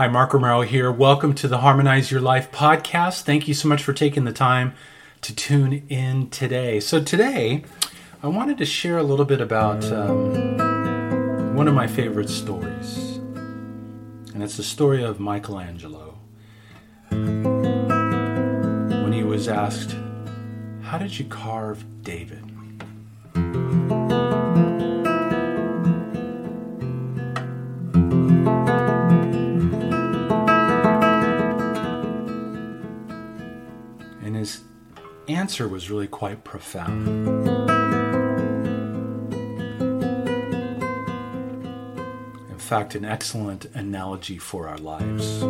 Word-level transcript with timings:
Hi, 0.00 0.08
Mark 0.08 0.32
Romero 0.32 0.62
here. 0.62 0.90
Welcome 0.90 1.34
to 1.34 1.46
the 1.46 1.58
Harmonize 1.58 2.10
Your 2.10 2.22
Life 2.22 2.50
podcast. 2.50 3.24
Thank 3.24 3.46
you 3.46 3.52
so 3.52 3.68
much 3.68 3.82
for 3.82 3.92
taking 3.92 4.24
the 4.24 4.32
time 4.32 4.72
to 5.20 5.36
tune 5.36 5.84
in 5.90 6.30
today. 6.30 6.80
So, 6.80 7.04
today 7.04 7.64
I 8.22 8.28
wanted 8.28 8.56
to 8.56 8.64
share 8.64 8.96
a 8.96 9.02
little 9.02 9.26
bit 9.26 9.42
about 9.42 9.84
um, 9.92 11.54
one 11.54 11.68
of 11.68 11.74
my 11.74 11.86
favorite 11.86 12.30
stories, 12.30 13.18
and 14.32 14.42
it's 14.42 14.56
the 14.56 14.62
story 14.62 15.04
of 15.04 15.20
Michelangelo. 15.20 16.16
When 17.10 19.12
he 19.12 19.22
was 19.22 19.48
asked, 19.48 19.94
How 20.80 20.96
did 20.96 21.18
you 21.18 21.26
carve 21.26 21.84
David? 22.00 22.49
Answer 35.34 35.68
was 35.68 35.90
really 35.90 36.06
quite 36.06 36.44
profound. 36.44 37.06
In 42.50 42.58
fact, 42.58 42.94
an 42.94 43.04
excellent 43.04 43.66
analogy 43.74 44.38
for 44.38 44.68
our 44.68 44.78
lives. 44.78 45.42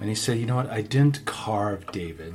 And 0.00 0.08
he 0.08 0.14
said, 0.14 0.38
You 0.38 0.46
know 0.46 0.56
what? 0.56 0.70
I 0.70 0.80
didn't 0.80 1.26
carve 1.26 1.84
David. 1.92 2.34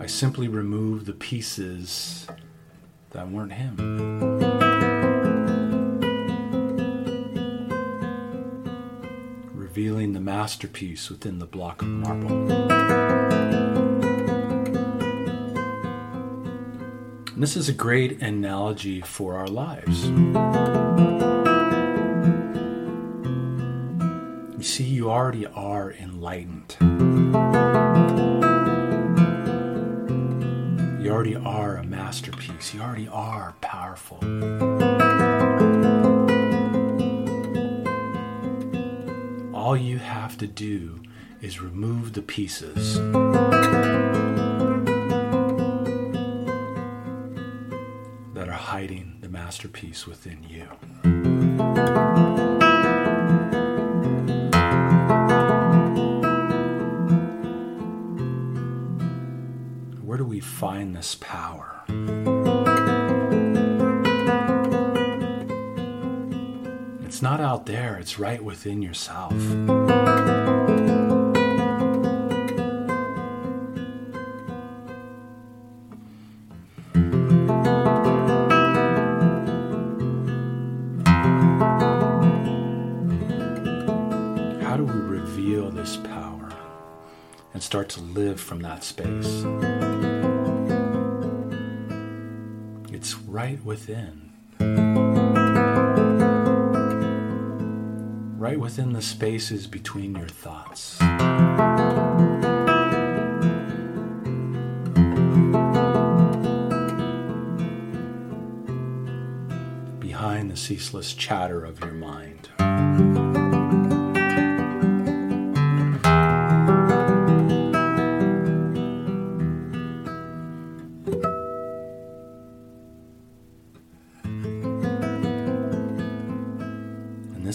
I 0.00 0.06
simply 0.06 0.46
removed 0.46 1.06
the 1.06 1.12
pieces 1.12 2.28
that 3.10 3.30
weren't 3.30 3.52
him. 3.52 3.76
Revealing 9.54 10.12
the 10.12 10.20
masterpiece 10.20 11.08
within 11.08 11.38
the 11.38 11.46
block 11.46 11.82
of 11.82 11.88
marble. 11.88 12.68
And 17.32 17.42
this 17.42 17.56
is 17.56 17.68
a 17.68 17.72
great 17.72 18.20
analogy 18.20 19.00
for 19.00 19.36
our 19.36 19.46
lives. 19.46 20.06
You 24.56 24.64
see, 24.64 24.84
you 24.84 25.08
already 25.08 25.46
are 25.46 25.92
enlightened. 25.92 26.76
You 31.08 31.14
already 31.14 31.36
are 31.36 31.76
a 31.78 31.82
masterpiece. 31.84 32.74
You 32.74 32.82
already 32.82 33.08
are 33.08 33.54
powerful. 33.62 34.18
All 39.54 39.74
you 39.74 39.96
have 40.00 40.36
to 40.36 40.46
do 40.46 41.00
is 41.40 41.62
remove 41.62 42.12
the 42.12 42.20
pieces. 42.20 42.96
That 48.34 48.50
are 48.50 48.52
hiding 48.52 49.16
the 49.22 49.30
masterpiece 49.30 50.06
within 50.06 50.44
you. 50.46 50.68
Find 60.58 60.96
this 60.96 61.14
power? 61.20 61.84
It's 67.04 67.22
not 67.22 67.40
out 67.40 67.66
there, 67.66 67.96
it's 67.96 68.18
right 68.18 68.42
within 68.42 68.82
yourself. 68.82 69.32
How 84.60 84.76
do 84.76 84.82
we 84.82 84.92
reveal 84.92 85.70
this 85.70 85.96
power 85.98 86.52
and 87.54 87.62
start 87.62 87.88
to 87.90 88.00
live 88.00 88.40
from 88.40 88.58
that 88.62 88.82
space? 88.82 89.44
It's 93.00 93.14
right 93.14 93.64
within. 93.64 94.32
Right 98.36 98.58
within 98.58 98.92
the 98.92 99.02
spaces 99.02 99.68
between 99.68 100.16
your 100.16 100.26
thoughts. 100.26 100.98
Behind 110.00 110.50
the 110.50 110.56
ceaseless 110.56 111.14
chatter 111.14 111.64
of 111.64 111.78
your 111.78 111.92
mind. 111.92 112.48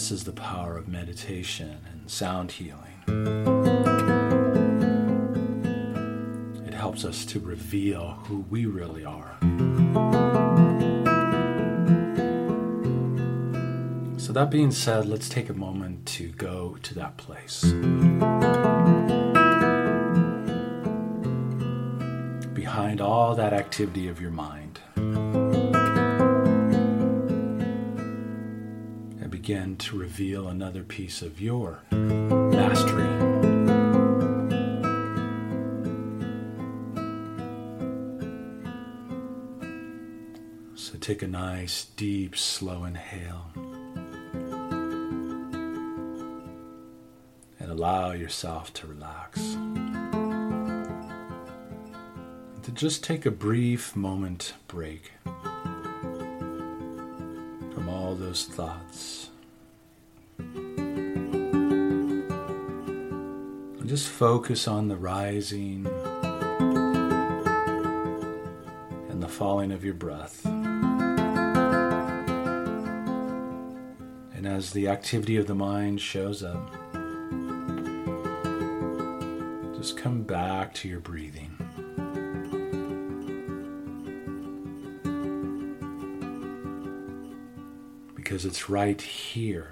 This 0.04 0.12
is 0.12 0.24
the 0.24 0.32
power 0.32 0.76
of 0.76 0.86
meditation 0.86 1.78
and 1.90 2.10
sound 2.10 2.52
healing. 2.52 2.92
It 6.66 6.74
helps 6.74 7.06
us 7.06 7.24
to 7.24 7.40
reveal 7.40 8.10
who 8.26 8.44
we 8.50 8.66
really 8.66 9.06
are. 9.06 9.38
So, 14.18 14.34
that 14.34 14.50
being 14.50 14.72
said, 14.72 15.06
let's 15.06 15.30
take 15.30 15.48
a 15.48 15.54
moment 15.54 16.04
to 16.18 16.28
go 16.32 16.76
to 16.82 16.94
that 16.96 17.16
place. 17.16 17.62
Behind 22.52 23.00
all 23.00 23.34
that 23.36 23.54
activity 23.54 24.08
of 24.08 24.20
your 24.20 24.32
mind. 24.32 24.63
Begin 29.44 29.76
to 29.76 29.98
reveal 29.98 30.48
another 30.48 30.82
piece 30.82 31.20
of 31.20 31.38
your 31.38 31.82
mastery. 31.90 33.04
So 40.74 40.96
take 40.98 41.20
a 41.20 41.26
nice, 41.26 41.84
deep, 41.94 42.38
slow 42.38 42.84
inhale. 42.84 43.50
And 47.60 47.70
allow 47.70 48.12
yourself 48.12 48.72
to 48.72 48.86
relax. 48.86 49.58
To 52.62 52.72
just 52.72 53.04
take 53.04 53.26
a 53.26 53.30
brief 53.30 53.94
moment 53.94 54.54
break 54.68 55.12
from 57.74 57.90
all 57.90 58.14
those 58.14 58.46
thoughts. 58.46 59.28
Just 63.94 64.08
focus 64.08 64.66
on 64.66 64.88
the 64.88 64.96
rising 64.96 65.86
and 69.08 69.22
the 69.22 69.28
falling 69.28 69.70
of 69.70 69.84
your 69.84 69.94
breath. 69.94 70.44
And 70.44 70.58
as 74.48 74.72
the 74.72 74.88
activity 74.88 75.36
of 75.36 75.46
the 75.46 75.54
mind 75.54 76.00
shows 76.00 76.42
up, 76.42 76.72
just 79.76 79.96
come 79.96 80.24
back 80.24 80.74
to 80.74 80.88
your 80.88 80.98
breathing. 80.98 81.52
because 88.16 88.44
it's 88.44 88.68
right 88.68 89.00
here 89.00 89.70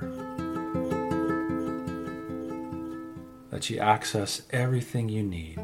that 3.63 3.71
you 3.71 3.79
access 3.79 4.43
everything 4.51 5.09
you 5.09 5.23
need 5.23 5.57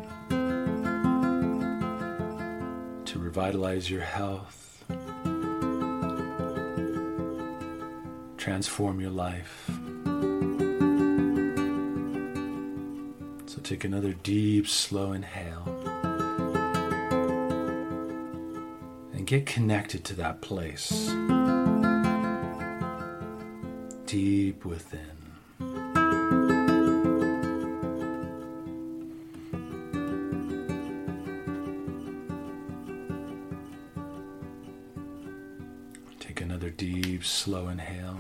to 3.05 3.19
revitalize 3.19 3.91
your 3.91 4.03
health, 4.03 4.85
transform 8.37 9.01
your 9.01 9.11
life. 9.11 9.69
So 13.47 13.59
Take 13.65 13.83
another 13.83 14.13
deep, 14.13 14.69
slow 14.69 15.11
inhale. 15.11 15.65
And 19.13 19.27
get 19.27 19.45
connected 19.45 20.05
to 20.05 20.15
that 20.15 20.41
place 20.41 21.13
deep 24.07 24.65
within. 24.65 25.88
Slow 37.49 37.69
inhale. 37.69 38.15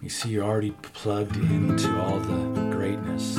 You 0.00 0.08
see, 0.08 0.28
you're 0.28 0.44
already 0.44 0.70
plugged 0.82 1.34
into 1.34 2.00
all 2.00 2.20
the 2.20 2.70
greatness 2.70 3.36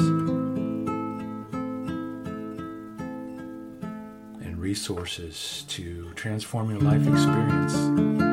and 4.42 4.60
resources 4.60 5.64
to 5.70 6.12
transform 6.16 6.70
your 6.70 6.82
life 6.82 7.08
experience. 7.08 8.29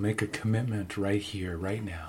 Make 0.00 0.22
a 0.22 0.26
commitment 0.26 0.96
right 0.96 1.20
here, 1.20 1.58
right 1.58 1.84
now, 1.84 2.08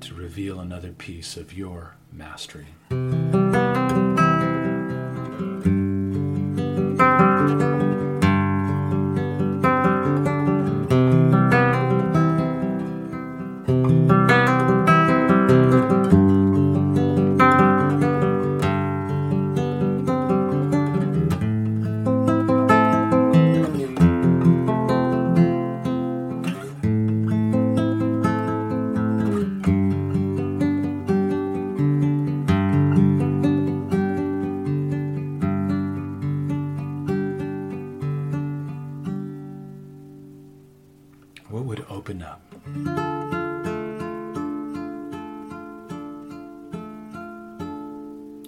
to 0.00 0.14
reveal 0.14 0.58
another 0.58 0.90
piece 0.90 1.36
of 1.36 1.52
your 1.52 1.94
mastery. 2.12 2.66
Open 42.12 42.22
up? 42.22 42.42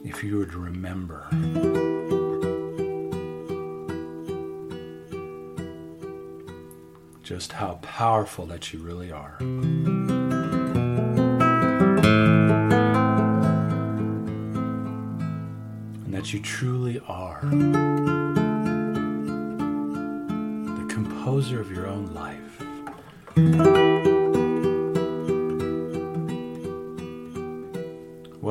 If 0.05 0.22
you 0.22 0.38
were 0.38 0.46
to 0.46 0.58
remember 0.58 1.26
just 7.22 7.52
how 7.52 7.78
powerful 7.82 8.46
that 8.46 8.72
you 8.72 8.81
really 8.81 9.11
are. 9.11 9.37
And 9.40 10.12
that 16.12 16.32
you 16.34 16.40
truly 16.40 17.00
are 17.08 17.40
the 20.76 20.87
composer 20.88 21.60
of 21.60 21.70
your 21.70 21.87
own 21.87 22.12
life. 22.12 22.44
What 23.34 23.48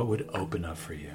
would 0.08 0.30
open 0.34 0.66
up 0.66 0.78
for 0.78 0.94
you? 0.94 1.10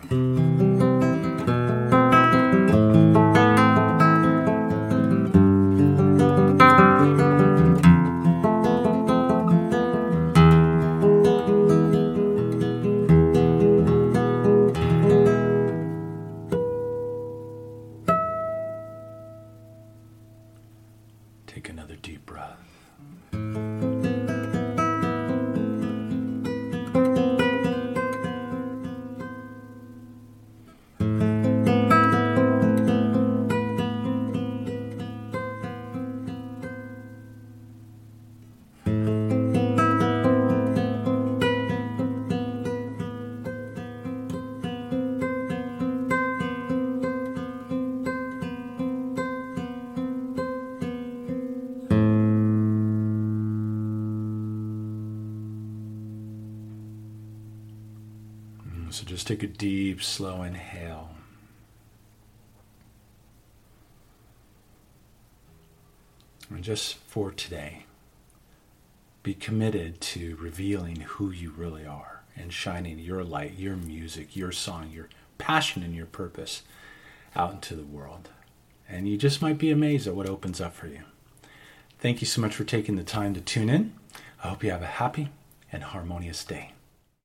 Take 21.46 21.68
another 21.68 21.96
deep 21.96 22.24
breath. 22.24 22.77
Mm, 23.00 23.77
Mm, 58.88 58.92
so 58.92 59.04
just 59.04 59.26
take 59.26 59.42
a 59.42 59.46
deep, 59.46 60.02
slow 60.02 60.42
inhale. 60.42 61.10
And 66.50 66.64
just 66.64 66.96
for 67.06 67.30
today, 67.30 67.84
be 69.22 69.34
committed 69.34 70.00
to 70.00 70.36
revealing 70.36 71.00
who 71.00 71.30
you 71.30 71.50
really 71.50 71.84
are 71.84 72.22
and 72.34 72.52
shining 72.52 72.98
your 72.98 73.22
light, 73.22 73.58
your 73.58 73.76
music, 73.76 74.34
your 74.34 74.52
song, 74.52 74.90
your 74.90 75.08
passion, 75.36 75.82
and 75.82 75.94
your 75.94 76.06
purpose 76.06 76.62
out 77.36 77.52
into 77.52 77.74
the 77.74 77.84
world. 77.84 78.30
And 78.88 79.06
you 79.06 79.18
just 79.18 79.42
might 79.42 79.58
be 79.58 79.70
amazed 79.70 80.06
at 80.06 80.14
what 80.14 80.28
opens 80.28 80.60
up 80.60 80.74
for 80.74 80.86
you. 80.86 81.00
Thank 81.98 82.22
you 82.22 82.26
so 82.26 82.40
much 82.40 82.54
for 82.54 82.64
taking 82.64 82.96
the 82.96 83.04
time 83.04 83.34
to 83.34 83.40
tune 83.42 83.68
in. 83.68 83.92
I 84.42 84.48
hope 84.48 84.64
you 84.64 84.70
have 84.70 84.82
a 84.82 84.86
happy 84.86 85.28
and 85.70 85.82
harmonious 85.82 86.42
day. 86.44 86.72